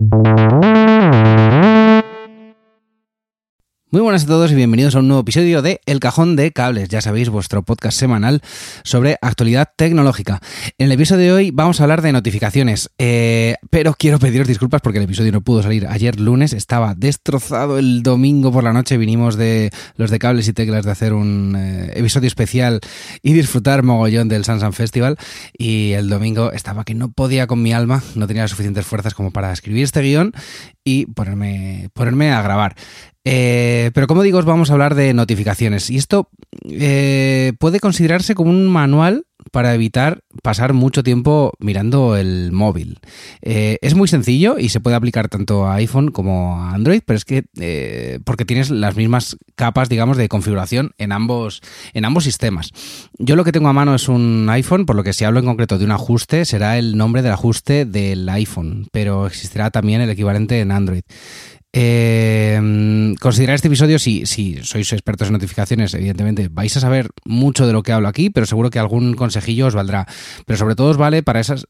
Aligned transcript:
Thank 0.00 0.64
you. 0.64 0.65
Muy 3.96 4.02
buenas 4.02 4.24
a 4.24 4.26
todos 4.26 4.52
y 4.52 4.54
bienvenidos 4.54 4.94
a 4.94 4.98
un 4.98 5.08
nuevo 5.08 5.22
episodio 5.22 5.62
de 5.62 5.80
El 5.86 6.00
Cajón 6.00 6.36
de 6.36 6.52
Cables, 6.52 6.90
ya 6.90 7.00
sabéis, 7.00 7.30
vuestro 7.30 7.62
podcast 7.62 7.98
semanal 7.98 8.42
sobre 8.82 9.16
actualidad 9.22 9.72
tecnológica. 9.74 10.42
En 10.76 10.88
el 10.88 10.92
episodio 10.92 11.24
de 11.24 11.32
hoy 11.32 11.50
vamos 11.50 11.80
a 11.80 11.84
hablar 11.84 12.02
de 12.02 12.12
notificaciones, 12.12 12.90
eh, 12.98 13.54
pero 13.70 13.94
quiero 13.98 14.18
pediros 14.18 14.48
disculpas 14.48 14.82
porque 14.82 14.98
el 14.98 15.04
episodio 15.04 15.32
no 15.32 15.40
pudo 15.40 15.62
salir 15.62 15.86
ayer 15.86 16.20
lunes, 16.20 16.52
estaba 16.52 16.94
destrozado 16.94 17.78
el 17.78 18.02
domingo 18.02 18.52
por 18.52 18.64
la 18.64 18.74
noche, 18.74 18.98
vinimos 18.98 19.36
de 19.36 19.70
los 19.96 20.10
de 20.10 20.18
Cables 20.18 20.46
y 20.46 20.52
Teclas 20.52 20.84
de 20.84 20.90
hacer 20.90 21.14
un 21.14 21.56
eh, 21.56 21.92
episodio 21.94 22.26
especial 22.26 22.80
y 23.22 23.32
disfrutar 23.32 23.82
mogollón 23.82 24.28
del 24.28 24.44
Samsung 24.44 24.74
Festival 24.74 25.16
y 25.56 25.92
el 25.92 26.10
domingo 26.10 26.52
estaba 26.52 26.84
que 26.84 26.94
no 26.94 27.12
podía 27.12 27.46
con 27.46 27.62
mi 27.62 27.72
alma, 27.72 28.02
no 28.14 28.26
tenía 28.26 28.46
suficientes 28.46 28.84
fuerzas 28.84 29.14
como 29.14 29.30
para 29.30 29.54
escribir 29.54 29.84
este 29.84 30.02
guion 30.02 30.34
y 30.86 31.06
ponerme, 31.06 31.90
ponerme 31.92 32.30
a 32.30 32.40
grabar. 32.40 32.76
Eh, 33.24 33.90
pero 33.92 34.06
como 34.06 34.22
digo, 34.22 34.38
os 34.38 34.44
vamos 34.44 34.70
a 34.70 34.74
hablar 34.74 34.94
de 34.94 35.12
notificaciones. 35.12 35.90
Y 35.90 35.96
esto 35.96 36.30
eh, 36.70 37.52
puede 37.58 37.80
considerarse 37.80 38.36
como 38.36 38.50
un 38.50 38.68
manual 38.68 39.26
para 39.52 39.74
evitar 39.74 40.20
pasar 40.42 40.72
mucho 40.72 41.02
tiempo 41.02 41.52
mirando 41.58 42.16
el 42.16 42.52
móvil. 42.52 42.98
Eh, 43.42 43.78
es 43.82 43.94
muy 43.94 44.08
sencillo 44.08 44.58
y 44.58 44.68
se 44.68 44.80
puede 44.80 44.96
aplicar 44.96 45.28
tanto 45.28 45.66
a 45.66 45.74
iPhone 45.74 46.10
como 46.10 46.60
a 46.62 46.74
Android, 46.74 47.02
pero 47.04 47.16
es 47.16 47.24
que 47.24 47.44
porque 48.24 48.44
tienes 48.44 48.70
las 48.70 48.96
mismas 48.96 49.36
capas, 49.54 49.88
digamos, 49.88 50.16
de 50.16 50.28
configuración 50.28 50.92
en 50.98 51.12
ambos, 51.12 51.62
en 51.94 52.04
ambos 52.04 52.24
sistemas. 52.24 52.72
Yo 53.18 53.36
lo 53.36 53.44
que 53.44 53.52
tengo 53.52 53.68
a 53.68 53.72
mano 53.72 53.94
es 53.94 54.08
un 54.08 54.46
iPhone, 54.50 54.86
por 54.86 54.96
lo 54.96 55.04
que 55.04 55.12
si 55.12 55.24
hablo 55.24 55.40
en 55.40 55.46
concreto 55.46 55.78
de 55.78 55.84
un 55.84 55.92
ajuste, 55.92 56.44
será 56.44 56.78
el 56.78 56.96
nombre 56.96 57.22
del 57.22 57.32
ajuste 57.32 57.84
del 57.84 58.28
iPhone, 58.28 58.88
pero 58.92 59.26
existirá 59.26 59.70
también 59.70 60.00
el 60.00 60.10
equivalente 60.10 60.60
en 60.60 60.70
Android. 60.70 61.02
Eh, 61.78 63.14
considerar 63.20 63.54
este 63.54 63.68
episodio, 63.68 63.98
si, 63.98 64.24
sois 64.24 64.92
expertos 64.96 65.28
en 65.28 65.36
notificaciones, 65.36 65.92
evidentemente 65.92 66.48
vais 66.48 66.74
a 66.74 66.80
saber 66.80 67.10
mucho 67.26 67.66
de 67.66 67.74
lo 67.74 67.82
que 67.82 67.92
hablo 67.92 68.08
aquí, 68.08 68.30
pero 68.30 68.46
seguro 68.46 68.70
que 68.70 68.78
algún 68.78 69.12
consejillo 69.12 69.66
os 69.66 69.74
valdrá. 69.74 70.06
Pero 70.46 70.56
sobre 70.56 70.74
todo 70.74 70.88
os 70.88 70.96
vale 70.96 71.22
para 71.22 71.38
esas, 71.38 71.68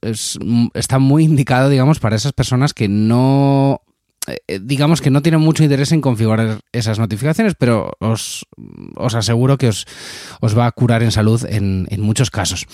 está 0.75 1.01
muy 1.01 1.25
indicado, 1.25 1.69
digamos, 1.69 1.99
para 1.99 2.15
esas 2.15 2.33
personas 2.33 2.73
que 2.73 2.87
no 2.87 3.83
eh, 4.29 4.61
digamos 4.63 5.01
que 5.01 5.11
no 5.11 5.23
tienen 5.23 5.41
mucho 5.41 5.65
interés 5.65 5.91
en 5.91 6.01
configurar 6.01 6.61
esas 6.71 7.01
notificaciones, 7.01 7.55
pero 7.59 7.91
os, 7.99 8.47
os 8.95 9.15
aseguro 9.17 9.59
que 9.59 9.75
os, 9.75 9.87
os, 10.41 10.57
va 10.57 10.67
a 10.67 10.71
curar 10.71 11.03
en 11.03 11.11
salud 11.11 11.45
en 11.51 12.01
muchos 12.01 12.31
casos. 12.31 12.69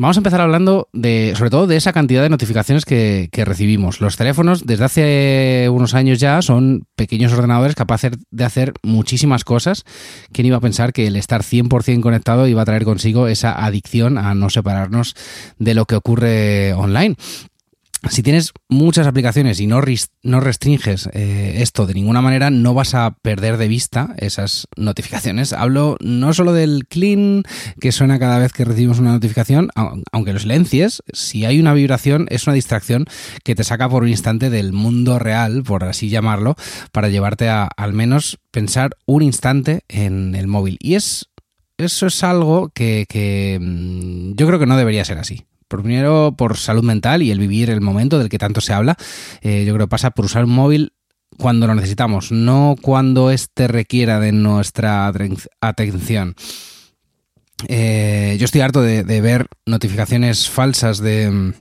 Vamos 0.00 0.16
a 0.16 0.20
empezar 0.20 0.40
hablando 0.40 0.88
de, 0.92 1.34
sobre 1.36 1.50
todo, 1.50 1.66
de 1.66 1.74
esa 1.74 1.92
cantidad 1.92 2.22
de 2.22 2.28
notificaciones 2.28 2.84
que, 2.84 3.28
recibimos. 3.32 4.00
Los 4.00 4.16
teléfonos, 4.16 4.64
desde 4.64 4.84
hace 4.84 5.68
unos 5.72 5.92
años 5.92 6.20
ya, 6.20 6.40
son 6.40 6.86
pequeños 6.94 7.32
ordenadores 7.32 7.74
capaces 7.74 8.12
de 8.30 8.44
hacer 8.44 8.74
muchísimas 8.84 9.42
cosas. 9.42 9.84
¿Quién 10.30 10.46
iba 10.46 10.58
a 10.58 10.60
pensar 10.60 10.92
que 10.92 11.08
el 11.08 11.16
estar 11.16 11.42
100% 11.42 12.00
conectado 12.00 12.46
iba 12.46 12.62
a 12.62 12.64
traer 12.64 12.84
consigo 12.84 13.26
esa 13.26 13.64
adicción 13.64 14.18
a 14.18 14.36
no 14.36 14.50
separarnos 14.50 15.16
de 15.58 15.74
lo 15.74 15.84
que 15.86 15.96
ocurre 15.96 16.74
online? 16.74 17.16
Si 18.10 18.22
tienes 18.22 18.52
muchas 18.68 19.06
aplicaciones 19.06 19.60
y 19.60 19.66
no, 19.66 19.80
restringes 19.80 21.08
eh, 21.12 21.56
esto 21.58 21.86
de 21.86 21.94
ninguna 21.94 22.20
manera, 22.20 22.50
no 22.50 22.74
vas 22.74 22.94
a 22.94 23.16
perder 23.22 23.56
de 23.56 23.68
vista 23.68 24.14
esas 24.18 24.68
notificaciones. 24.76 25.52
Hablo 25.52 25.96
no 26.00 26.32
solo 26.34 26.52
del 26.52 26.86
clean 26.88 27.42
que 27.80 27.92
suena 27.92 28.18
cada 28.18 28.38
vez 28.38 28.52
que 28.52 28.64
recibimos 28.64 28.98
una 28.98 29.12
notificación, 29.12 29.70
aunque 30.12 30.32
lo 30.32 30.38
silencies, 30.38 31.02
si 31.12 31.44
hay 31.44 31.60
una 31.60 31.74
vibración 31.74 32.26
es 32.30 32.46
una 32.46 32.54
distracción 32.54 33.06
que 33.44 33.54
te 33.54 33.64
saca 33.64 33.88
por 33.88 34.02
un 34.02 34.08
instante 34.08 34.50
del 34.50 34.72
mundo 34.72 35.18
real, 35.18 35.62
por 35.62 35.84
así 35.84 36.08
llamarlo, 36.08 36.56
para 36.92 37.08
llevarte 37.08 37.48
a 37.48 37.68
al 37.76 37.92
menos 37.92 38.38
pensar 38.50 38.96
un 39.06 39.22
instante 39.22 39.82
en 39.88 40.34
el 40.34 40.46
móvil. 40.46 40.78
Y 40.80 40.94
es 40.94 41.28
eso 41.78 42.08
es 42.08 42.24
algo 42.24 42.70
que, 42.74 43.06
que 43.08 43.58
mm, 43.60 44.34
yo 44.34 44.46
creo 44.46 44.58
que 44.58 44.66
no 44.66 44.76
debería 44.76 45.04
ser 45.04 45.18
así 45.18 45.46
primero 45.68 46.34
por 46.36 46.56
salud 46.56 46.82
mental 46.82 47.22
y 47.22 47.30
el 47.30 47.38
vivir 47.38 47.70
el 47.70 47.80
momento 47.80 48.18
del 48.18 48.28
que 48.28 48.38
tanto 48.38 48.60
se 48.60 48.72
habla. 48.72 48.96
Eh, 49.42 49.64
yo 49.66 49.74
creo 49.74 49.86
que 49.86 49.90
pasa 49.90 50.10
por 50.10 50.24
usar 50.24 50.44
un 50.44 50.50
móvil 50.50 50.92
cuando 51.36 51.66
lo 51.66 51.74
necesitamos, 51.74 52.32
no 52.32 52.74
cuando 52.80 53.30
éste 53.30 53.68
requiera 53.68 54.18
de 54.18 54.32
nuestra 54.32 55.12
atención. 55.60 56.34
Eh, 57.66 58.36
yo 58.38 58.44
estoy 58.44 58.60
harto 58.60 58.82
de, 58.82 59.20
ver 59.20 59.48
notificaciones 59.66 60.48
falsas 60.48 60.98
de 60.98 61.52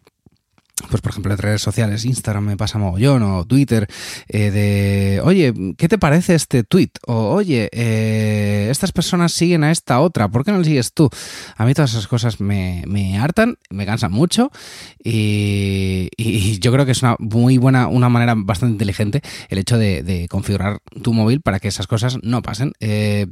pues 0.90 1.02
por 1.02 1.12
ejemplo 1.12 1.32
en 1.32 1.38
redes 1.40 1.62
sociales, 1.62 2.06
Instagram 2.06 2.46
me 2.46 2.58
pasa 2.58 2.78
mogollón 2.78 3.24
o 3.24 3.46
Twitter, 3.46 3.88
eh, 4.28 4.52
de, 4.52 5.22
oye, 5.24 5.54
¿qué 5.78 5.88
te 5.88 5.98
parece 5.98 6.36
este 6.36 6.64
tweet? 6.64 6.92
O, 7.08 7.30
oye, 7.34 7.70
eh, 7.72 8.68
estas 8.70 8.92
personas 8.92 9.34
siguen 9.34 9.64
a 9.64 9.72
esta 9.72 10.00
otra, 10.00 10.30
¿por 10.30 10.46
qué 10.46 10.52
no 10.52 10.60
le 10.60 10.66
sigues 10.66 10.94
tú? 10.94 11.10
A 11.56 11.66
mí 11.66 11.74
todas 11.74 11.92
esas 11.92 12.08
cosas 12.08 12.40
me, 12.40 12.84
me 12.88 13.18
hartan, 13.18 13.58
me 13.70 13.86
cansan 13.86 14.12
mucho 14.12 14.52
y, 15.04 16.10
yo 16.60 16.72
creo 16.72 16.86
que 16.86 16.92
es 16.92 17.02
una 17.02 17.16
muy 17.20 17.58
buena, 17.58 17.88
una 17.88 18.10
manera 18.10 18.34
bastante 18.36 18.74
inteligente 18.74 19.22
el 19.50 19.58
hecho 19.58 19.78
de, 19.78 20.28
configurar 20.30 20.80
tu 21.04 21.14
móvil 21.14 21.42
para 21.42 21.60
que 21.60 21.68
esas 21.68 21.88
cosas 21.88 22.18
no 22.22 22.42
pasen. 22.42 22.74
Eh, 22.80 23.28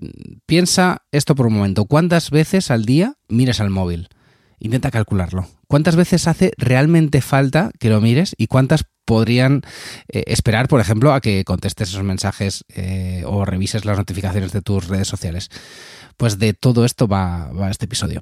piensa 0.46 1.04
esto 1.12 1.36
por 1.36 1.48
un 1.48 1.54
momento, 1.54 1.86
¿cuántas 1.86 2.32
veces 2.32 2.72
al 2.72 2.86
día 2.86 3.16
miras 3.28 3.60
al 3.60 3.70
móvil? 3.70 4.10
Intenta 4.60 4.92
calcularlo. 4.92 5.48
¿Cuántas 5.68 5.96
veces 5.96 6.28
hace 6.28 6.52
realmente 6.58 7.22
falta 7.22 7.72
que 7.80 7.90
lo 7.90 8.02
mires 8.02 8.36
y 8.38 8.48
cuántas 8.48 8.86
podrían 9.06 9.62
eh, 10.08 10.24
esperar, 10.28 10.68
por 10.68 10.82
ejemplo, 10.82 11.14
a 11.14 11.22
que 11.22 11.44
contestes 11.44 11.90
esos 11.90 12.04
mensajes 12.04 12.66
eh, 12.70 13.24
o 13.26 13.46
revises 13.46 13.86
las 13.86 13.98
notificaciones 13.98 14.52
de 14.52 14.62
tus 14.62 14.88
redes 14.88 15.08
sociales? 15.08 15.50
Pues 16.18 16.40
de 16.40 16.54
todo 16.54 16.86
esto 16.86 17.08
va, 17.08 17.52
va 17.52 17.70
este 17.70 17.86
episodio. 17.86 18.22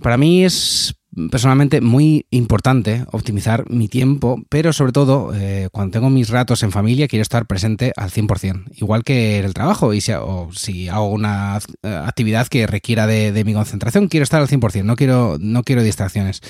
Para 0.00 0.16
mí 0.16 0.44
es 0.44 0.94
personalmente 1.30 1.80
muy 1.80 2.26
importante 2.30 3.04
optimizar 3.10 3.68
mi 3.70 3.88
tiempo, 3.88 4.42
pero 4.48 4.72
sobre 4.72 4.92
todo 4.92 5.32
eh, 5.34 5.68
cuando 5.72 5.92
tengo 5.92 6.10
mis 6.10 6.28
ratos 6.28 6.62
en 6.62 6.72
familia 6.72 7.08
quiero 7.08 7.22
estar 7.22 7.46
presente 7.46 7.92
al 7.96 8.10
100%, 8.10 8.64
igual 8.76 9.02
que 9.02 9.38
en 9.38 9.44
el 9.44 9.54
trabajo 9.54 9.94
y 9.94 10.00
si, 10.00 10.12
o 10.12 10.50
si 10.52 10.88
hago 10.88 11.10
una 11.10 11.58
eh, 11.82 12.02
actividad 12.04 12.46
que 12.48 12.66
requiera 12.66 13.06
de, 13.06 13.44
mi 13.44 13.54
concentración, 13.54 14.08
quiero 14.08 14.24
estar 14.24 14.40
al 14.40 14.48
100%, 14.48 14.84
no 14.84 14.96
quiero, 14.96 15.38
no 15.40 15.62
quiero 15.62 15.82
distracciones. 15.82 16.40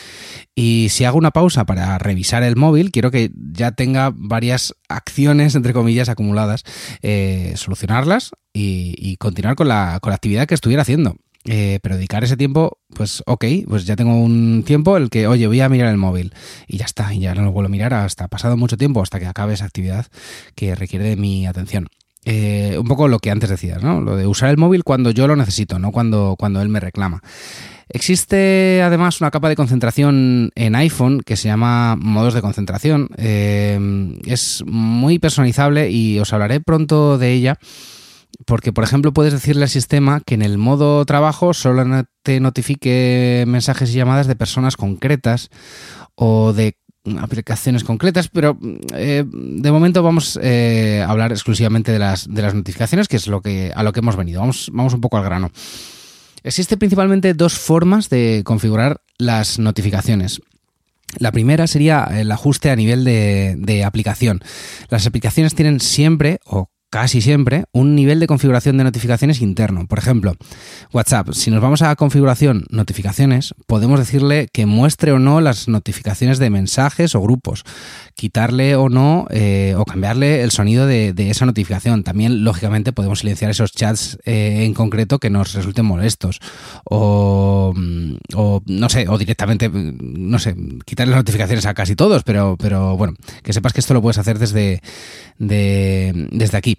Y 0.54 0.88
si 0.90 1.04
hago 1.04 1.18
una 1.18 1.30
pausa 1.30 1.64
para 1.64 1.98
revisar 1.98 2.42
el 2.42 2.56
móvil, 2.56 2.90
quiero 2.90 3.10
que 3.10 3.30
ya 3.52 3.72
tenga 3.72 4.12
varias 4.14 4.74
acciones, 4.88 5.54
entre 5.54 5.74
comillas, 5.74 6.08
acumuladas, 6.08 6.64
eh, 7.02 7.52
solucionarlas 7.56 8.32
y, 8.52 8.94
y 8.98 9.16
continuar 9.16 9.56
con 9.56 9.68
la, 9.68 9.98
con 10.00 10.10
la 10.10 10.16
actividad 10.16 10.46
que 10.46 10.54
estuviera 10.54 10.82
haciendo. 10.82 11.16
Eh, 11.48 11.78
pero 11.80 11.96
dedicar 11.96 12.24
ese 12.24 12.36
tiempo, 12.36 12.78
pues 12.94 13.22
ok, 13.26 13.44
pues 13.68 13.86
ya 13.86 13.94
tengo 13.94 14.20
un 14.20 14.64
tiempo 14.66 14.96
el 14.96 15.10
que, 15.10 15.28
oye, 15.28 15.46
voy 15.46 15.60
a 15.60 15.68
mirar 15.68 15.90
el 15.90 15.96
móvil 15.96 16.34
y 16.66 16.78
ya 16.78 16.84
está, 16.84 17.14
y 17.14 17.20
ya 17.20 17.34
no 17.34 17.44
lo 17.44 17.52
vuelvo 17.52 17.66
a 17.66 17.70
mirar 17.70 17.94
hasta 17.94 18.26
pasado 18.28 18.56
mucho 18.56 18.76
tiempo, 18.76 19.00
hasta 19.00 19.20
que 19.20 19.26
acabe 19.26 19.54
esa 19.54 19.64
actividad 19.64 20.06
que 20.54 20.74
requiere 20.74 21.04
de 21.08 21.16
mi 21.16 21.46
atención. 21.46 21.86
Eh, 22.28 22.76
un 22.76 22.88
poco 22.88 23.06
lo 23.06 23.20
que 23.20 23.30
antes 23.30 23.48
decías, 23.48 23.84
¿no? 23.84 24.00
Lo 24.00 24.16
de 24.16 24.26
usar 24.26 24.50
el 24.50 24.56
móvil 24.56 24.82
cuando 24.82 25.12
yo 25.12 25.28
lo 25.28 25.36
necesito, 25.36 25.78
no 25.78 25.92
cuando, 25.92 26.34
cuando 26.36 26.60
él 26.60 26.68
me 26.68 26.80
reclama. 26.80 27.22
Existe 27.88 28.82
además 28.82 29.20
una 29.20 29.30
capa 29.30 29.48
de 29.48 29.54
concentración 29.54 30.50
en 30.56 30.74
iPhone 30.74 31.20
que 31.20 31.36
se 31.36 31.46
llama 31.46 31.94
modos 31.94 32.34
de 32.34 32.42
concentración. 32.42 33.10
Eh, 33.16 33.78
es 34.24 34.64
muy 34.66 35.20
personalizable 35.20 35.88
y 35.90 36.18
os 36.18 36.32
hablaré 36.32 36.58
pronto 36.60 37.16
de 37.16 37.32
ella 37.32 37.58
porque, 38.46 38.72
por 38.72 38.84
ejemplo, 38.84 39.12
puedes 39.12 39.32
decirle 39.32 39.64
al 39.64 39.68
sistema 39.68 40.20
que 40.24 40.36
en 40.36 40.42
el 40.42 40.56
modo 40.56 41.04
trabajo 41.04 41.52
solo 41.52 41.84
te 42.22 42.38
notifique 42.40 43.44
mensajes 43.46 43.90
y 43.90 43.94
llamadas 43.94 44.28
de 44.28 44.36
personas 44.36 44.76
concretas 44.76 45.50
o 46.14 46.52
de 46.52 46.76
aplicaciones 47.20 47.82
concretas, 47.82 48.28
pero 48.28 48.56
eh, 48.94 49.24
de 49.26 49.72
momento 49.72 50.02
vamos 50.02 50.38
eh, 50.40 51.04
a 51.04 51.10
hablar 51.10 51.32
exclusivamente 51.32 51.90
de 51.92 51.98
las, 51.98 52.32
de 52.32 52.42
las 52.42 52.54
notificaciones, 52.54 53.08
que 53.08 53.16
es 53.16 53.26
lo 53.26 53.42
que, 53.42 53.72
a 53.74 53.82
lo 53.82 53.92
que 53.92 54.00
hemos 54.00 54.16
venido. 54.16 54.40
Vamos, 54.40 54.70
vamos 54.72 54.94
un 54.94 55.00
poco 55.00 55.16
al 55.16 55.24
grano. 55.24 55.50
Existen 56.44 56.78
principalmente 56.78 57.34
dos 57.34 57.58
formas 57.58 58.08
de 58.08 58.42
configurar 58.44 59.00
las 59.18 59.58
notificaciones. 59.58 60.40
La 61.18 61.32
primera 61.32 61.66
sería 61.66 62.04
el 62.12 62.30
ajuste 62.30 62.70
a 62.70 62.76
nivel 62.76 63.04
de, 63.04 63.56
de 63.58 63.84
aplicación. 63.84 64.40
Las 64.88 65.06
aplicaciones 65.06 65.56
tienen 65.56 65.80
siempre, 65.80 66.38
o 66.44 66.70
casi 66.96 67.20
siempre, 67.20 67.66
un 67.72 67.94
nivel 67.94 68.20
de 68.20 68.26
configuración 68.26 68.78
de 68.78 68.84
notificaciones 68.84 69.42
interno. 69.42 69.86
Por 69.86 69.98
ejemplo, 69.98 70.34
WhatsApp, 70.94 71.32
si 71.32 71.50
nos 71.50 71.60
vamos 71.60 71.82
a 71.82 71.94
configuración 71.94 72.64
notificaciones, 72.70 73.54
podemos 73.66 73.98
decirle 73.98 74.48
que 74.50 74.64
muestre 74.64 75.12
o 75.12 75.18
no 75.18 75.42
las 75.42 75.68
notificaciones 75.68 76.38
de 76.38 76.48
mensajes 76.48 77.14
o 77.14 77.20
grupos, 77.20 77.64
quitarle 78.14 78.76
o 78.76 78.88
no 78.88 79.26
eh, 79.28 79.74
o 79.76 79.84
cambiarle 79.84 80.42
el 80.42 80.52
sonido 80.52 80.86
de, 80.86 81.12
esa 81.18 81.44
notificación. 81.44 82.02
También, 82.02 82.44
lógicamente, 82.44 82.94
podemos 82.94 83.18
silenciar 83.18 83.50
esos 83.50 83.72
chats 83.72 84.18
eh, 84.24 84.64
en 84.64 84.72
concreto 84.72 85.18
que 85.18 85.28
nos 85.28 85.52
resulten 85.52 85.84
molestos 85.84 86.40
o, 86.84 87.74
o, 88.34 88.62
no 88.64 88.88
sé, 88.88 89.06
o 89.06 89.18
directamente, 89.18 89.68
no 89.70 90.38
sé, 90.38 90.56
quitarle 90.86 91.10
las 91.10 91.20
notificaciones 91.20 91.66
a 91.66 91.74
casi 91.74 91.94
todos, 91.94 92.22
pero, 92.22 92.56
pero 92.58 92.96
bueno, 92.96 93.12
que 93.42 93.52
sepas 93.52 93.74
que 93.74 93.80
esto 93.80 93.92
lo 93.92 94.00
puedes 94.00 94.16
hacer 94.16 94.38
desde, 94.38 94.80
desde 95.36 96.56
aquí. 96.56 96.78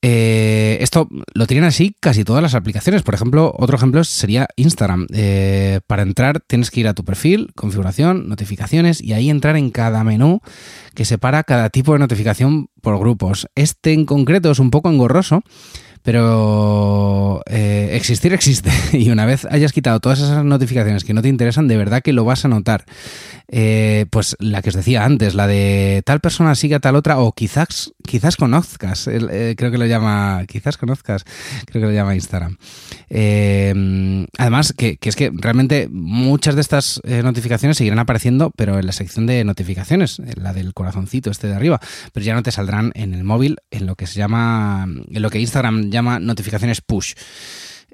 Eh, 0.00 0.78
esto 0.80 1.08
lo 1.34 1.46
tienen 1.48 1.64
así 1.64 1.94
casi 1.98 2.24
todas 2.24 2.42
las 2.42 2.54
aplicaciones. 2.54 3.02
Por 3.02 3.14
ejemplo, 3.14 3.52
otro 3.58 3.76
ejemplo 3.76 4.04
sería 4.04 4.48
Instagram. 4.56 5.06
Eh, 5.12 5.80
para 5.86 6.02
entrar 6.02 6.40
tienes 6.40 6.70
que 6.70 6.80
ir 6.80 6.88
a 6.88 6.94
tu 6.94 7.04
perfil, 7.04 7.52
configuración, 7.54 8.28
notificaciones 8.28 9.00
y 9.00 9.12
ahí 9.12 9.28
entrar 9.28 9.56
en 9.56 9.70
cada 9.70 10.04
menú 10.04 10.40
que 10.94 11.04
separa 11.04 11.42
cada 11.42 11.70
tipo 11.70 11.94
de 11.94 11.98
notificación 11.98 12.68
por 12.80 12.98
grupos. 12.98 13.48
Este 13.54 13.92
en 13.92 14.06
concreto 14.06 14.50
es 14.50 14.58
un 14.58 14.70
poco 14.70 14.88
engorroso 14.88 15.42
pero 16.00 17.42
eh, 17.50 17.90
existir 17.92 18.32
existe. 18.32 18.70
Y 18.92 19.10
una 19.10 19.26
vez 19.26 19.46
hayas 19.50 19.72
quitado 19.72 20.00
todas 20.00 20.20
esas 20.20 20.42
notificaciones 20.44 21.04
que 21.04 21.12
no 21.12 21.20
te 21.20 21.28
interesan, 21.28 21.68
de 21.68 21.76
verdad 21.76 22.02
que 22.02 22.14
lo 22.14 22.24
vas 22.24 22.44
a 22.44 22.48
notar. 22.48 22.84
Pues 24.10 24.36
la 24.38 24.62
que 24.62 24.70
os 24.70 24.74
decía 24.74 25.04
antes, 25.04 25.34
la 25.34 25.46
de 25.46 26.02
tal 26.06 26.20
persona 26.20 26.54
sigue 26.54 26.76
a 26.76 26.80
tal 26.80 26.96
otra, 26.96 27.18
o 27.18 27.32
quizás, 27.32 27.92
quizás 28.08 28.36
conozcas, 28.36 29.06
eh, 29.06 29.54
creo 29.56 29.70
que 29.70 29.78
lo 29.78 29.86
llama, 29.86 30.44
quizás 30.48 30.76
conozcas, 30.76 31.24
creo 31.66 31.82
que 31.82 31.88
lo 31.88 31.92
llama 31.92 32.14
Instagram. 32.14 32.56
además, 34.38 34.72
que, 34.72 34.98
es 35.00 35.16
que 35.16 35.30
realmente 35.32 35.88
muchas 35.90 36.54
de 36.54 36.60
estas 36.62 37.00
notificaciones 37.04 37.76
seguirán 37.76 37.98
apareciendo, 37.98 38.50
pero 38.56 38.78
en 38.78 38.86
la 38.86 38.92
sección 38.92 39.26
de 39.26 39.44
notificaciones, 39.44 40.20
la 40.36 40.52
del 40.52 40.74
corazoncito 40.74 41.30
este 41.30 41.48
de 41.48 41.54
arriba, 41.54 41.80
pero 42.12 42.24
ya 42.24 42.34
no 42.34 42.42
te 42.42 42.50
saldrán 42.50 42.92
en 42.94 43.14
el 43.14 43.24
móvil, 43.24 43.58
en 43.70 43.86
lo 43.86 43.94
que 43.94 44.06
se 44.06 44.18
llama, 44.18 44.86
en 44.86 45.22
lo 45.22 45.30
que 45.30 45.40
Instagram 45.40 45.90
llama 45.90 46.18
notificaciones 46.18 46.80
push. 46.80 47.14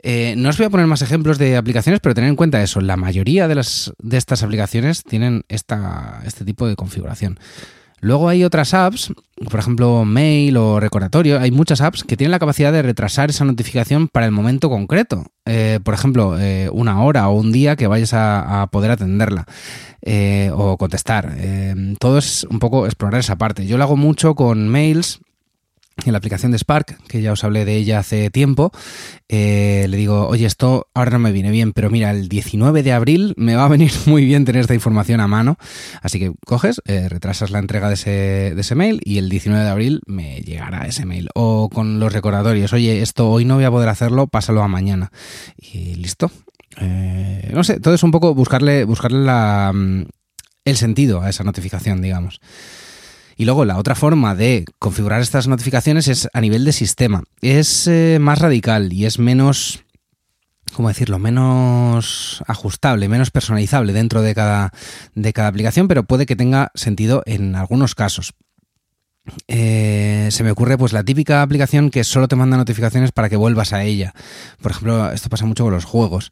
Eh, 0.06 0.34
no 0.36 0.50
os 0.50 0.58
voy 0.58 0.66
a 0.66 0.70
poner 0.70 0.86
más 0.86 1.00
ejemplos 1.00 1.38
de 1.38 1.56
aplicaciones, 1.56 1.98
pero 2.00 2.14
tened 2.14 2.28
en 2.28 2.36
cuenta 2.36 2.62
eso. 2.62 2.82
La 2.82 2.98
mayoría 2.98 3.48
de, 3.48 3.54
las, 3.54 3.90
de 3.98 4.18
estas 4.18 4.42
aplicaciones 4.42 5.02
tienen 5.02 5.44
esta, 5.48 6.20
este 6.26 6.44
tipo 6.44 6.68
de 6.68 6.76
configuración. 6.76 7.38
Luego 8.00 8.28
hay 8.28 8.44
otras 8.44 8.74
apps, 8.74 9.12
por 9.50 9.60
ejemplo 9.60 10.04
Mail 10.04 10.56
o 10.56 10.78
Recordatorio, 10.78 11.40
hay 11.40 11.50
muchas 11.50 11.80
apps 11.80 12.04
que 12.04 12.16
tienen 12.16 12.32
la 12.32 12.38
capacidad 12.38 12.72
de 12.72 12.82
retrasar 12.82 13.30
esa 13.30 13.44
notificación 13.44 14.08
para 14.08 14.26
el 14.26 14.32
momento 14.32 14.68
concreto. 14.68 15.24
Eh, 15.46 15.80
por 15.82 15.94
ejemplo, 15.94 16.38
eh, 16.38 16.68
una 16.70 17.02
hora 17.02 17.28
o 17.28 17.38
un 17.38 17.50
día 17.50 17.76
que 17.76 17.86
vayas 17.86 18.12
a, 18.12 18.68
poder 18.70 18.90
atenderla 18.90 19.46
o 20.52 20.76
contestar. 20.76 21.34
todo 21.98 22.18
es 22.18 22.44
un 22.50 22.58
poco 22.58 22.86
explorar 22.86 23.20
esa 23.20 23.36
parte. 23.36 23.66
Yo 23.66 23.78
lo 23.78 23.84
hago 23.84 23.96
mucho 23.96 24.34
con 24.34 24.68
mails 24.68 25.20
en 26.04 26.12
la 26.12 26.18
aplicación 26.18 26.52
de 26.52 26.58
Spark, 26.58 26.98
que 27.08 27.22
ya 27.22 27.32
os 27.32 27.44
hablé 27.44 27.64
de 27.64 27.76
ella 27.76 28.00
hace 28.00 28.30
tiempo, 28.30 28.72
eh, 29.28 29.86
le 29.88 29.96
digo, 29.96 30.26
oye, 30.26 30.44
esto 30.44 30.88
ahora 30.92 31.12
no 31.12 31.18
me 31.20 31.32
viene 31.32 31.50
bien, 31.50 31.72
pero 31.72 31.88
mira, 31.88 32.10
el 32.10 32.28
19 32.28 32.82
de 32.82 32.92
abril 32.92 33.34
me 33.36 33.54
va 33.54 33.64
a 33.64 33.68
venir 33.68 33.92
muy 34.06 34.24
bien 34.24 34.44
tener 34.44 34.62
esta 34.62 34.74
información 34.74 35.20
a 35.20 35.28
mano. 35.28 35.56
Así 36.02 36.18
que 36.18 36.32
coges, 36.44 36.82
eh, 36.86 37.08
retrasas 37.08 37.50
la 37.50 37.60
entrega 37.60 37.88
de 37.88 37.94
ese, 37.94 38.74
mail 38.74 39.00
y 39.04 39.18
el 39.18 39.28
19 39.28 39.64
de 39.64 39.70
abril 39.70 40.00
me 40.06 40.40
llegará 40.40 40.86
ese 40.86 41.06
mail. 41.06 41.28
O 41.34 41.70
con 41.70 42.00
los 42.00 42.12
recordatorios, 42.12 42.72
oye, 42.72 43.00
esto 43.00 43.30
hoy 43.30 43.44
no 43.44 43.54
voy 43.54 43.64
a 43.64 43.70
poder 43.70 43.88
hacerlo, 43.88 44.26
pásalo 44.26 44.62
a 44.62 44.68
mañana. 44.68 45.10
Y 45.56 45.94
listo. 45.94 46.30
Eh, 46.80 47.50
no 47.54 47.62
sé, 47.62 47.78
todo 47.78 47.94
es 47.94 48.02
un 48.02 48.10
poco 48.10 48.34
buscarle, 48.34 48.84
buscarle 48.84 49.24
la, 49.24 49.70
mm, 49.72 50.06
el 50.64 50.76
sentido 50.76 51.22
a 51.22 51.30
esa 51.30 51.44
notificación, 51.44 52.02
digamos. 52.02 52.40
Y 53.36 53.44
luego 53.44 53.64
la 53.64 53.78
otra 53.78 53.94
forma 53.94 54.34
de 54.34 54.64
configurar 54.78 55.20
estas 55.20 55.48
notificaciones 55.48 56.08
es 56.08 56.28
a 56.32 56.40
nivel 56.40 56.64
de 56.64 56.72
sistema. 56.72 57.24
Es 57.40 57.86
eh, 57.86 58.18
más 58.20 58.38
radical 58.38 58.92
y 58.92 59.06
es 59.06 59.18
menos, 59.18 59.84
¿cómo 60.72 60.88
decirlo? 60.88 61.18
Menos 61.18 62.42
ajustable, 62.46 63.08
menos 63.08 63.30
personalizable 63.30 63.92
dentro 63.92 64.22
de 64.22 64.34
cada, 64.34 64.72
de 65.14 65.32
cada 65.32 65.48
aplicación, 65.48 65.88
pero 65.88 66.04
puede 66.04 66.26
que 66.26 66.36
tenga 66.36 66.70
sentido 66.74 67.22
en 67.26 67.56
algunos 67.56 67.94
casos. 67.94 68.34
Eh, 69.48 70.28
se 70.30 70.44
me 70.44 70.50
ocurre 70.50 70.76
pues 70.76 70.92
la 70.92 71.02
típica 71.02 71.40
aplicación 71.40 71.90
que 71.90 72.04
solo 72.04 72.28
te 72.28 72.36
manda 72.36 72.58
notificaciones 72.58 73.10
para 73.10 73.28
que 73.30 73.36
vuelvas 73.36 73.72
a 73.72 73.82
ella. 73.82 74.12
Por 74.60 74.72
ejemplo, 74.72 75.10
esto 75.12 75.30
pasa 75.30 75.46
mucho 75.46 75.64
con 75.64 75.72
los 75.72 75.84
juegos. 75.84 76.30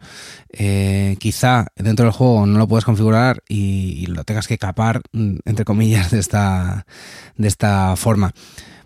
Eh, 0.50 1.16
quizá 1.18 1.68
dentro 1.76 2.04
del 2.04 2.12
juego 2.12 2.44
no 2.46 2.58
lo 2.58 2.68
puedes 2.68 2.84
configurar 2.84 3.42
y, 3.48 4.06
lo 4.06 4.24
tengas 4.24 4.46
que 4.46 4.58
capar, 4.58 5.00
mm, 5.12 5.36
entre 5.44 5.64
comillas, 5.64 6.10
de 6.10 6.18
esta, 6.18 6.86
de 7.36 7.48
esta 7.48 7.96
forma. 7.96 8.32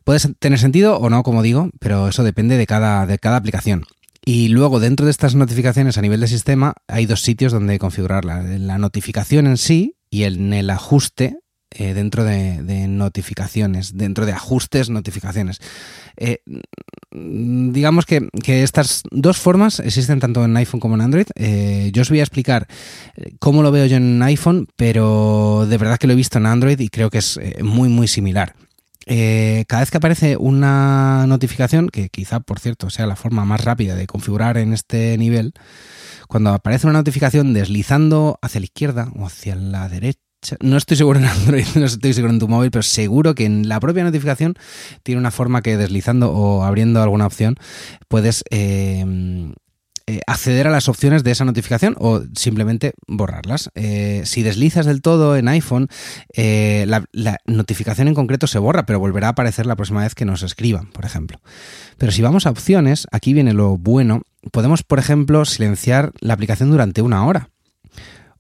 Puede 0.05 0.21
tener 0.39 0.61
sentido 0.61 0.99
o 0.99 1.11
no, 1.11 1.25
como 1.25 1.43
digo, 1.43 1.71
pero 1.81 2.09
eso 2.09 2.23
depende 2.23 2.57
de 2.57 2.67
cada, 2.67 3.07
de 3.07 3.19
cada 3.19 3.37
aplicación. 3.37 3.85
Y 4.25 4.49
luego 4.49 4.79
dentro 4.79 5.07
de 5.07 5.11
estas 5.11 5.35
notificaciones 5.35 5.99
a 5.99 6.03
nivel 6.03 6.21
de 6.21 6.29
sistema 6.29 6.75
hay 6.87 7.07
dos 7.07 7.23
sitios 7.23 7.53
donde 7.53 7.79
configurarla. 7.79 8.43
La 8.43 8.79
notificación 8.79 9.47
en 9.49 9.57
sí 9.57 9.97
y 10.11 10.25
en 10.25 10.53
el 10.53 10.71
ajuste 10.71 11.39
eh, 11.71 11.95
dentro 11.95 12.25
de, 12.25 12.87
notificaciones, 12.89 13.97
dentro 13.97 14.25
de 14.25 14.33
ajustes, 14.33 14.89
notificaciones. 14.89 15.61
Eh, 16.17 16.39
digamos 17.11 18.07
que, 18.07 18.29
estas 18.47 19.03
dos 19.11 19.37
formas 19.37 19.81
existen 19.81 20.21
tanto 20.21 20.45
en 20.45 20.57
iPhone 20.57 20.81
como 20.81 20.95
en 20.95 21.01
Android. 21.01 21.27
Eh, 21.35 21.91
yo 21.93 22.03
os 22.03 22.09
voy 22.09 22.21
a 22.21 22.23
explicar 22.23 22.69
cómo 23.41 23.63
lo 23.63 23.73
veo 23.73 23.87
yo 23.87 23.97
en 23.97 24.23
iPhone, 24.23 24.69
pero 24.77 25.67
de 25.69 25.77
verdad 25.77 25.99
que 25.99 26.07
lo 26.07 26.13
he 26.13 26.17
visto 26.17 26.39
en 26.39 26.47
Android 26.47 26.79
y 26.79 26.89
creo 26.89 27.11
que 27.11 27.19
es 27.19 27.39
muy, 27.61 27.89
muy 27.89 28.07
similar. 28.07 28.55
cada 29.07 29.81
vez 29.81 29.91
que 29.91 29.99
aparece 29.99 30.37
una 30.37 31.27
notificación, 31.27 31.89
que 31.89 32.09
quizá 32.09 32.41
por 32.41 32.61
cierto 32.61 32.91
sea 32.91 33.07
la 33.07 33.17
forma 33.17 33.45
más 33.45 33.65
rápida 33.65 33.97
de 33.97 34.07
configurar 34.07 34.57
en 34.57 34.73
este 34.73 35.19
nivel, 35.19 35.53
cuando 36.29 36.51
aparece 36.51 36.87
una 36.87 37.01
notificación 37.01 37.53
deslizando 37.53 38.39
hacia 38.41 38.61
la 38.61 38.67
izquierda 38.67 39.13
o 39.17 39.27
hacia 39.27 39.57
la 39.57 39.89
derecha, 39.89 40.26
no 40.61 40.77
estoy 40.77 40.97
seguro 40.97 41.19
en 41.19 41.27
Android, 41.27 41.67
no 41.75 41.87
estoy 41.87 42.13
seguro 42.13 42.33
en 42.33 42.39
tu 42.39 42.49
móvil, 42.49 42.71
pero 42.71 42.83
seguro 42.83 43.35
que 43.35 43.45
en 43.45 43.69
la 43.69 43.81
propia 43.81 44.05
notificación 44.05 44.55
tiene 45.03 45.21
una 45.21 45.31
forma 45.31 45.63
que 45.63 45.77
deslizando 45.77 46.31
o 46.33 46.63
abriendo 46.63 47.03
alguna 47.03 47.27
opción 47.27 47.57
puedes 48.09 48.45
eh, 48.51 49.05
eh, 50.07 50.21
acceder 50.27 50.67
a 50.67 50.71
las 50.71 50.89
opciones 50.89 51.25
de 51.25 51.33
esa 51.33 51.45
notificación 51.45 51.97
o 51.99 52.23
simplemente 52.37 52.93
borrarlas. 53.09 53.71
Eh, 53.75 54.23
si 54.25 54.43
deslizas 54.43 54.87
del 54.87 55.03
todo 55.03 55.37
en 55.37 55.49
iPhone, 55.49 55.89
la, 56.37 57.05
la, 57.13 57.39
notificación 57.47 58.09
en 58.09 58.15
concreto 58.15 58.47
se 58.47 58.59
borra, 58.59 58.87
pero 58.87 59.01
volverá 59.01 59.29
a 59.29 59.31
aparecer 59.31 59.67
la 59.67 59.77
próxima 59.77 60.03
vez 60.03 60.15
que 60.15 60.25
nos 60.25 60.43
escriban, 60.43 60.87
por 60.93 61.05
ejemplo. 61.05 61.41
Pero 61.99 62.13
si 62.13 62.23
vamos 62.23 62.47
a 62.47 62.51
opciones, 62.51 63.07
aquí 63.11 63.33
viene 63.33 63.53
lo 63.53 63.79
bueno. 63.79 64.23
Podemos, 64.53 64.85
por 64.85 65.01
ejemplo, 65.01 65.45
silenciar 65.45 66.13
la 66.21 66.35
aplicación 66.35 66.71
durante 66.71 67.03
una 67.03 67.27
hora 67.27 67.51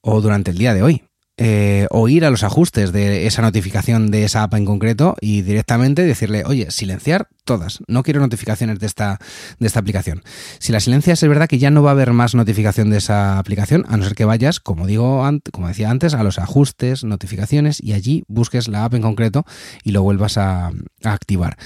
o 0.00 0.20
durante 0.20 0.52
el 0.52 0.58
día 0.58 0.72
de 0.72 0.82
hoy 0.82 1.02
eh, 1.38 1.86
o 1.90 2.08
ir 2.08 2.24
a 2.24 2.30
los 2.30 2.42
ajustes 2.42 2.92
de 2.92 3.26
esa 3.26 3.42
notificación 3.42 4.10
de 4.10 4.24
esa 4.24 4.42
app 4.42 4.54
en 4.54 4.64
concreto 4.64 5.16
y 5.20 5.42
directamente 5.42 6.02
decirle, 6.02 6.44
oye, 6.46 6.70
silenciar 6.70 7.28
todas, 7.44 7.80
no 7.86 8.02
quiero 8.02 8.20
notificaciones 8.20 8.78
de 8.78 8.86
esta, 8.86 9.18
de 9.58 9.66
esta 9.66 9.80
aplicación. 9.80 10.22
Si 10.58 10.72
la 10.72 10.80
silencias 10.80 11.22
es 11.22 11.28
verdad 11.28 11.48
que 11.48 11.58
ya 11.58 11.70
no 11.70 11.82
va 11.82 11.90
a 11.90 11.92
haber 11.92 12.12
más 12.12 12.34
notificación 12.34 12.88
de 12.90 12.98
esa 12.98 13.38
aplicación, 13.38 13.84
a 13.88 13.96
no 13.96 14.04
ser 14.04 14.14
que 14.14 14.24
vayas, 14.24 14.60
como 14.60 14.86
digo, 14.86 15.22
como 15.52 15.68
decía 15.68 15.90
antes, 15.90 16.14
a 16.14 16.22
los 16.22 16.38
ajustes, 16.38 17.04
notificaciones 17.04 17.82
y 17.82 17.92
allí 17.92 18.24
busques 18.28 18.68
la 18.68 18.84
app 18.84 18.94
en 18.94 19.02
concreto 19.02 19.44
y 19.84 19.90
lo 19.90 20.02
vuelvas 20.02 20.38
a 20.38 20.72
activar. 21.04 21.56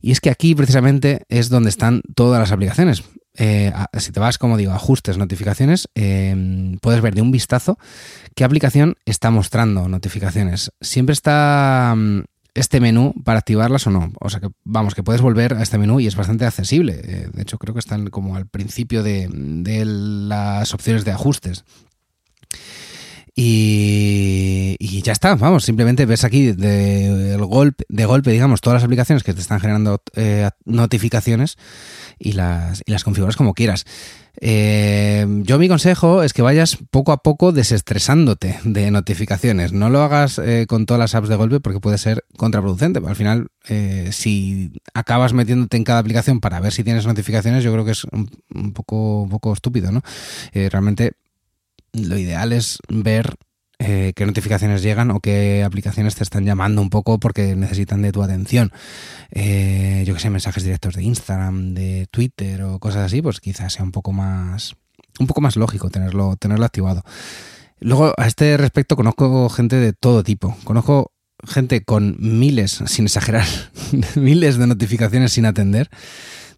Y 0.00 0.12
es 0.12 0.20
que 0.20 0.30
aquí 0.30 0.54
precisamente 0.54 1.24
es 1.28 1.48
donde 1.48 1.70
están 1.70 2.02
todas 2.14 2.38
las 2.40 2.52
aplicaciones. 2.52 3.02
Eh, 3.36 3.72
si 3.98 4.12
te 4.12 4.20
vas, 4.20 4.38
como 4.38 4.56
digo, 4.56 4.72
ajustes, 4.72 5.18
notificaciones, 5.18 5.88
em, 5.94 6.78
puedes 6.78 7.00
ver 7.00 7.14
de 7.14 7.22
un 7.22 7.30
vistazo 7.30 7.78
qué 8.34 8.44
aplicación 8.44 8.96
está 9.04 9.30
mostrando 9.30 9.88
notificaciones. 9.88 10.72
Siempre 10.80 11.12
está 11.12 11.94
mm, 11.96 12.22
este 12.54 12.80
menú 12.80 13.14
para 13.24 13.38
activarlas 13.38 13.86
o 13.86 13.90
no. 13.90 14.12
O 14.20 14.30
sea 14.30 14.40
que, 14.40 14.48
vamos, 14.64 14.94
que 14.94 15.02
puedes 15.02 15.20
volver 15.20 15.54
a 15.54 15.62
este 15.62 15.78
menú 15.78 16.00
y 16.00 16.06
es 16.06 16.16
bastante 16.16 16.46
accesible. 16.46 17.00
Eh, 17.04 17.28
de 17.32 17.42
hecho, 17.42 17.58
creo 17.58 17.74
que 17.74 17.80
están 17.80 18.08
como 18.08 18.36
al 18.36 18.46
principio 18.46 19.02
de, 19.02 19.28
de 19.30 19.84
las 19.84 20.72
opciones 20.72 21.04
de 21.04 21.12
ajustes. 21.12 21.64
Y, 23.38 25.02
ya 25.02 25.12
está, 25.12 25.34
vamos, 25.36 25.64
simplemente 25.64 26.06
ves 26.06 26.24
aquí 26.24 26.52
de, 26.52 27.36
golpe, 27.38 27.84
de 27.88 28.06
golpe, 28.06 28.32
digamos, 28.32 28.62
todas 28.62 28.78
las 28.78 28.84
aplicaciones 28.84 29.22
que 29.22 29.34
te 29.34 29.40
están 29.40 29.60
generando 29.60 30.02
eh, 30.14 30.48
notificaciones 30.64 31.58
y 32.18 32.32
las, 32.32 32.82
y 32.86 32.92
las 32.92 33.04
configuras 33.04 33.36
como 33.36 33.52
quieras. 33.52 33.84
Eh, 34.40 35.26
yo 35.42 35.58
mi 35.58 35.68
consejo 35.68 36.22
es 36.22 36.32
que 36.32 36.40
vayas 36.40 36.78
poco 36.90 37.12
a 37.12 37.18
poco 37.18 37.52
desestresándote 37.52 38.58
de 38.64 38.90
notificaciones. 38.90 39.72
No 39.72 39.90
lo 39.90 40.00
hagas 40.00 40.38
eh, 40.38 40.64
con 40.66 40.86
todas 40.86 40.98
las 40.98 41.14
apps 41.14 41.28
de 41.28 41.36
golpe 41.36 41.60
porque 41.60 41.78
puede 41.78 41.98
ser 41.98 42.24
contraproducente. 42.38 43.00
Al 43.06 43.16
final, 43.16 43.48
si 44.12 44.72
acabas 44.94 45.34
metiéndote 45.34 45.76
en 45.76 45.84
cada 45.84 45.98
aplicación 45.98 46.40
para 46.40 46.58
ver 46.58 46.72
si 46.72 46.84
tienes 46.84 47.06
notificaciones, 47.06 47.62
yo 47.62 47.72
creo 47.72 47.84
que 47.84 47.92
es 47.92 48.04
un 48.04 48.72
poco, 48.72 49.22
un 49.22 49.28
poco 49.28 49.52
estúpido, 49.52 49.92
¿no? 49.92 50.02
realmente 50.52 51.12
lo 51.96 52.18
ideal 52.18 52.52
es 52.52 52.78
ver 52.88 53.34
eh, 53.78 54.12
qué 54.16 54.24
notificaciones 54.24 54.82
llegan 54.82 55.10
o 55.10 55.20
qué 55.20 55.62
aplicaciones 55.62 56.14
te 56.14 56.22
están 56.22 56.46
llamando 56.46 56.80
un 56.80 56.88
poco 56.88 57.20
porque 57.20 57.54
necesitan 57.56 58.00
de 58.02 58.12
tu 58.12 58.22
atención. 58.22 58.72
Eh, 59.30 60.02
yo 60.06 60.14
que 60.14 60.20
sé, 60.20 60.30
mensajes 60.30 60.64
directos 60.64 60.94
de 60.94 61.02
Instagram, 61.02 61.74
de 61.74 62.06
Twitter 62.10 62.62
o 62.62 62.78
cosas 62.78 63.06
así, 63.06 63.20
pues 63.20 63.40
quizás 63.40 63.74
sea 63.74 63.84
un 63.84 63.92
poco 63.92 64.12
más, 64.12 64.74
un 65.18 65.26
poco 65.26 65.40
más 65.40 65.56
lógico 65.56 65.90
tenerlo, 65.90 66.36
tenerlo 66.36 66.64
activado. 66.64 67.02
Luego, 67.78 68.14
a 68.16 68.26
este 68.26 68.56
respecto, 68.56 68.96
conozco 68.96 69.48
gente 69.50 69.76
de 69.76 69.92
todo 69.92 70.22
tipo. 70.22 70.56
Conozco 70.64 71.12
gente 71.46 71.84
con 71.84 72.16
miles, 72.18 72.82
sin 72.86 73.04
exagerar, 73.04 73.46
miles 74.16 74.56
de 74.56 74.66
notificaciones 74.66 75.32
sin 75.32 75.44
atender. 75.44 75.90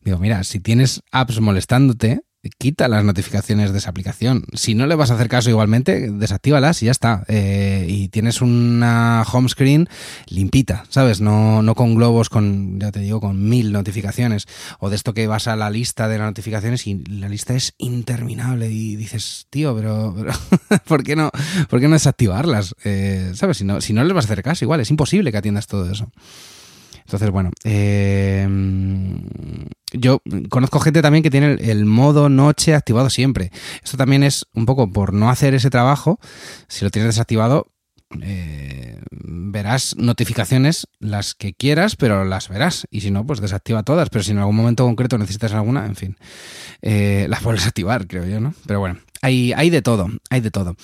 Digo, 0.03 0.19
mira, 0.19 0.45
si 0.45 0.61
tienes 0.61 1.03
apps 1.11 1.41
molestándote, 1.41 2.21
quita 2.59 2.89
las 2.89 3.05
notificaciones 3.05 3.73
de 3.73 3.79
esa 3.79 3.91
aplicación. 3.91 4.45
Si 4.53 4.75
no 4.75 4.87
le 4.87 4.95
vas 4.95 5.11
a 5.11 5.15
hacer 5.15 5.29
caso 5.29 5.51
igualmente, 5.51 6.11
desactívalas 6.11 6.83
y 6.83 6.87
ya 6.87 6.93
está. 6.93 7.25
Eh, 7.29 7.87
y 7.89 8.09
tienes 8.09 8.41
una 8.41 9.25
home 9.31 9.49
screen 9.49 9.89
limpita, 10.29 10.85
¿sabes? 10.89 11.21
No, 11.21 11.63
no 11.63 11.75
con 11.75 11.95
globos, 11.95 12.29
con, 12.29 12.79
ya 12.79 12.93
te 12.93 13.01
digo, 13.01 13.21
con 13.21 13.49
mil 13.49 13.73
notificaciones. 13.73 14.47
O 14.79 14.91
de 14.91 14.97
esto 14.97 15.15
que 15.15 15.27
vas 15.27 15.49
a 15.49 15.57
la 15.57 15.71
lista 15.71 16.09
de 16.09 16.19
las 16.19 16.29
notificaciones 16.29 16.87
y 16.87 17.05
la 17.05 17.29
lista 17.29 17.55
es 17.55 17.75
interminable 17.79 18.71
y 18.71 18.97
dices, 18.97 19.47
tío, 19.51 19.75
pero, 19.77 20.15
¿por, 20.87 21.03
qué 21.03 21.17
no, 21.17 21.31
¿por 21.69 21.81
qué 21.81 21.89
no 21.89 21.95
desactivarlas? 21.95 22.75
Eh, 22.85 23.33
¿Sabes? 23.35 23.59
Si 23.59 23.65
no, 23.65 23.81
si 23.81 23.93
no 23.93 24.05
les 24.05 24.13
vas 24.13 24.25
a 24.25 24.33
hacer 24.33 24.43
caso, 24.43 24.65
igual, 24.65 24.81
es 24.81 24.91
imposible 24.91 25.33
que 25.33 25.39
atiendas 25.39 25.67
todo 25.67 25.91
eso. 25.91 26.11
Entonces, 27.09 27.31
bueno, 27.31 27.51
eh, 27.65 28.47
yo 29.95 30.21
conozco 30.51 30.79
gente 30.79 31.01
también 31.01 31.23
que 31.23 31.31
tiene 31.31 31.55
el, 31.55 31.87
modo 31.87 32.29
noche 32.29 32.75
activado 32.75 33.09
siempre. 33.09 33.51
Esto 33.83 33.97
también 33.97 34.23
es 34.23 34.45
un 34.53 34.67
poco 34.67 34.93
por 34.93 35.15
no 35.15 35.31
hacer 35.31 35.55
ese 35.55 35.71
trabajo. 35.71 36.21
Si 36.69 36.85
lo 36.85 36.91
tienes 36.91 37.15
desactivado, 37.15 37.69
eh, 38.21 39.01
verás 39.11 39.97
notificaciones 39.97 40.87
las 40.99 41.35
que 41.35 41.55
quieras, 41.55 41.97
pero 41.97 42.27
las 42.27 42.51
verás. 42.51 42.87
Y 42.91 43.01
si 43.01 43.11
no, 43.11 43.25
pues 43.25 43.41
desactiva 43.41 43.85
todas. 43.85 44.11
Pero 44.11 44.23
si 44.23 44.33
en 44.33 44.39
algún 44.39 44.57
momento 44.57 44.85
concreto 44.85 45.17
necesitas 45.17 45.55
alguna, 45.55 45.87
en 45.87 45.97
fin, 45.97 46.17
eh, 46.83 47.25
las 47.31 47.43
puedes 47.43 47.67
activar, 47.67 48.07
creo 48.07 48.27
yo, 48.27 48.39
¿no? 48.39 48.53
Pero 48.67 48.81
bueno, 48.81 48.99
hay, 49.23 49.53
hay 49.53 49.71
de 49.71 49.83
todo, 49.83 50.09
hay 50.31 50.41
de 50.41 50.51
todo. 50.51 50.77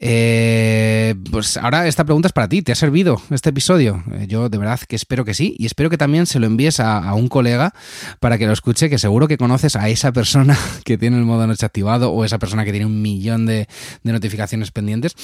Eh, 0.00 1.14
pues 1.30 1.56
ahora 1.56 1.86
esta 1.86 2.04
pregunta 2.04 2.28
es 2.28 2.32
para 2.32 2.48
ti. 2.48 2.62
¿Te 2.62 2.72
ha 2.72 2.74
servido 2.74 3.20
este 3.30 3.50
episodio? 3.50 4.02
Eh, 4.12 4.26
yo 4.28 4.48
de 4.48 4.58
verdad 4.58 4.80
que 4.80 4.96
espero 4.96 5.24
que 5.24 5.34
sí 5.34 5.54
y 5.58 5.66
espero 5.66 5.90
que 5.90 5.98
también 5.98 6.26
se 6.26 6.38
lo 6.38 6.46
envíes 6.46 6.80
a, 6.80 7.12
un 7.14 7.28
colega 7.28 7.74
para 8.20 8.38
que 8.38 8.46
lo 8.46 8.52
escuche, 8.52 8.88
que 8.88 8.98
seguro 8.98 9.28
que 9.28 9.36
conoces 9.36 9.76
a 9.76 9.88
esa 9.88 10.12
persona 10.12 10.56
que 10.84 10.98
tiene 10.98 11.18
el 11.18 11.24
modo 11.24 11.46
noche 11.46 11.66
activado 11.66 12.12
o 12.12 12.24
esa 12.24 12.38
persona 12.38 12.64
que 12.64 12.70
tiene 12.70 12.86
un 12.86 13.02
millón 13.02 13.46
de, 13.46 13.68
notificaciones 14.02 14.70
pendientes 14.70 15.14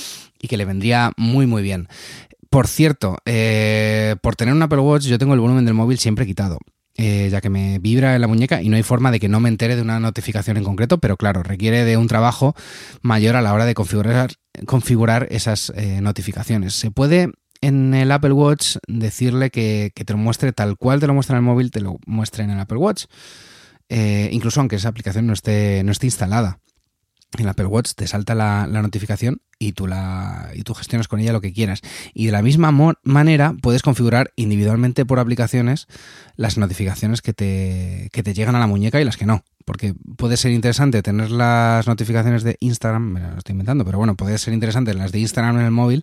y 0.41 0.49
que 0.49 0.57
le 0.57 0.65
vendría 0.65 1.13
muy 1.17 1.47
muy 1.47 1.63
bien. 1.63 1.89
Por 2.51 2.67
cierto, 2.67 3.19
eh, 3.27 4.17
por 4.23 4.37
tener 4.37 4.55
un 4.55 4.63
Apple 4.63 4.79
Watch 4.79 5.05
yo 5.05 5.19
tengo 5.19 5.35
el 5.35 5.41
volumen 5.41 5.65
del 5.65 5.75
móvil 5.75 5.99
siempre 5.99 6.27
quitado. 6.27 6.59
Eh, 7.00 7.28
ya 7.31 7.40
que 7.40 7.49
me 7.49 7.78
vibra 7.78 8.17
en 8.17 8.21
la 8.21 8.26
muñeca 8.26 8.61
y 8.61 8.69
no 8.69 8.75
hay 8.75 8.83
forma 8.83 9.12
de 9.12 9.21
que 9.21 9.28
no 9.28 9.38
me 9.38 9.49
entere 9.49 9.76
de 9.76 9.83
una 9.83 10.00
notificación 10.00 10.57
en 10.57 10.64
concreto, 10.64 10.99
pero 10.99 11.17
claro, 11.17 11.45
requiere 11.45 11.85
de 11.85 11.97
un 11.97 12.09
trabajo 12.09 12.57
mayor 13.02 13.37
a 13.37 13.40
la 13.40 13.55
hora 13.55 13.67
de 13.67 13.75
configurar, 13.75 14.33
configurar 14.67 15.28
esas 15.31 15.73
eh, 15.76 16.00
notificaciones. 16.00 16.75
Se 16.75 16.90
puede 16.90 17.31
en 17.61 17.95
el 17.95 18.11
Apple 18.11 18.33
Watch 18.33 18.78
decirle 18.88 19.50
que, 19.50 19.93
te 19.95 20.12
lo 20.12 20.19
muestre 20.19 20.52
tal 20.52 20.76
cual 20.76 20.99
te 20.99 21.07
lo 21.07 21.14
muestra 21.14 21.37
en 21.37 21.45
el 21.45 21.45
móvil, 21.45 21.71
te 21.71 21.81
lo 21.81 21.99
muestre 22.05 22.43
en 22.43 22.50
el 22.50 22.59
Apple 22.59 22.78
Watch, 22.78 23.05
eh, 23.88 24.28
incluso 24.33 24.59
aunque 24.59 24.75
esa 24.75 24.88
aplicación 24.88 25.25
no 25.25 25.35
esté, 25.35 25.85
no 25.85 25.93
esté 25.93 26.09
instalada 26.09 26.59
en 27.37 27.49
Apple 27.49 27.66
Watch 27.66 27.92
te 27.94 28.06
salta 28.06 28.35
la, 28.35 28.66
notificación 28.66 29.42
y 29.58 29.73
tú, 29.73 29.87
la, 29.87 30.50
y 30.54 30.62
tú 30.62 30.73
gestionas 30.75 31.08
con 31.08 31.20
ella 31.20 31.32
lo 31.32 31.40
que 31.40 31.52
quieras. 31.52 31.82
Y 32.14 32.26
de 32.26 32.32
la 32.32 32.42
misma 32.42 32.73
manera 33.02 33.54
puedes 33.61 33.82
configurar 33.82 34.32
individualmente 34.37 35.04
por 35.04 35.18
aplicaciones 35.18 35.88
las 36.37 36.56
notificaciones 36.56 37.20
que 37.20 37.32
te, 37.32 38.08
que 38.12 38.23
te 38.23 38.35
llegan 38.35 38.54
a 38.54 38.61
la 38.61 38.66
muñeca 38.66 39.00
y 39.00 39.04
las 39.04 39.16
que 39.16 39.26
no. 39.26 39.44
Porque 39.64 39.94
puede 40.16 40.38
ser 40.38 40.52
interesante 40.52 41.02
tener 41.02 41.30
las 41.30 41.87
notificaciones 41.87 42.42
de 42.42 42.56
Instagram, 42.61 43.02
me 43.02 43.20
lo 43.20 43.37
estoy 43.37 43.52
inventando, 43.52 43.85
pero 43.85 43.99
bueno, 43.99 44.16
puede 44.16 44.38
ser 44.38 44.54
interesante 44.54 44.94
las 44.94 45.12
de 45.12 45.18
Instagram 45.18 45.58
en 45.58 45.66
el 45.66 45.70
móvil, 45.70 46.02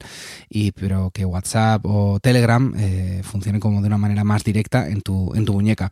y, 0.50 0.72
pero 0.72 1.10
que 1.10 1.25
WhatsApp 1.25 1.82
o 1.84 2.20
Telegram 2.20 2.72
eh, 2.77 3.22
funcionen 3.24 3.60
como 3.60 3.82
de 3.82 3.88
una 3.88 3.98
manera 3.98 4.24
más 4.24 4.44
directa 4.44 4.88
en 4.88 5.01
tu, 5.01 5.34
en 5.34 5.46
tu 5.46 5.53
muñeca. 5.53 5.91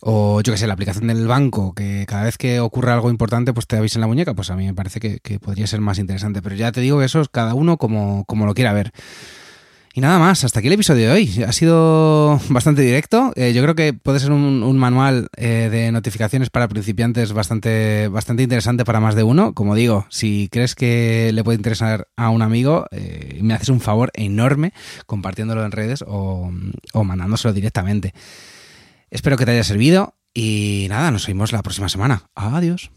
O 0.00 0.40
yo 0.40 0.52
que 0.52 0.58
sé, 0.58 0.66
la 0.66 0.74
aplicación 0.74 1.06
del 1.08 1.26
banco, 1.26 1.74
que 1.74 2.04
cada 2.06 2.24
vez 2.24 2.38
que 2.38 2.60
ocurre 2.60 2.92
algo 2.92 3.10
importante, 3.10 3.52
pues 3.52 3.66
te 3.66 3.76
avisa 3.76 3.98
en 3.98 4.02
la 4.02 4.06
muñeca, 4.06 4.34
pues 4.34 4.50
a 4.50 4.56
mí 4.56 4.66
me 4.66 4.74
parece 4.74 5.00
que, 5.00 5.38
podría 5.40 5.66
ser 5.66 5.80
más 5.80 5.98
interesante. 5.98 6.42
Pero 6.42 6.56
ya 6.56 6.72
te 6.72 6.80
digo 6.80 6.98
que 6.98 7.04
eso 7.04 7.20
es 7.20 7.28
cada 7.28 7.54
uno 7.54 7.76
como, 7.76 8.24
como 8.24 8.46
lo 8.46 8.54
quiera 8.54 8.72
ver. 8.72 8.92
Y 9.92 10.00
nada 10.00 10.20
más, 10.20 10.44
hasta 10.44 10.60
aquí 10.60 10.68
el 10.68 10.74
episodio 10.74 11.08
de 11.08 11.12
hoy. 11.12 11.42
Ha 11.42 11.50
sido 11.50 12.40
bastante 12.48 12.82
directo. 12.82 13.32
Eh, 13.34 13.52
yo 13.52 13.60
creo 13.62 13.74
que 13.74 13.92
puede 13.92 14.20
ser 14.20 14.30
un, 14.30 14.78
manual 14.78 15.28
eh, 15.36 15.68
de 15.68 15.90
notificaciones 15.90 16.48
para 16.48 16.68
principiantes 16.68 17.32
bastante, 17.32 18.06
bastante 18.06 18.44
interesante 18.44 18.84
para 18.84 19.00
más 19.00 19.16
de 19.16 19.24
uno. 19.24 19.52
Como 19.52 19.74
digo, 19.74 20.06
si 20.08 20.48
crees 20.52 20.76
que 20.76 21.32
le 21.34 21.42
puede 21.42 21.56
interesar 21.56 22.06
a 22.16 22.30
un 22.30 22.42
amigo, 22.42 22.86
eh, 22.92 23.40
me 23.42 23.54
haces 23.54 23.68
un 23.68 23.80
favor 23.80 24.12
enorme 24.14 24.72
compartiéndolo 25.06 25.64
en 25.64 25.72
redes 25.72 26.04
o, 26.06 26.52
o 26.92 27.04
mandándoselo 27.04 27.52
directamente. 27.52 28.14
Espero 29.10 29.36
que 29.36 29.44
te 29.44 29.52
haya 29.52 29.64
servido 29.64 30.14
y 30.34 30.86
nada, 30.88 31.10
nos 31.10 31.26
vemos 31.26 31.52
la 31.52 31.62
próxima 31.62 31.88
semana. 31.88 32.22
Adiós. 32.34 32.90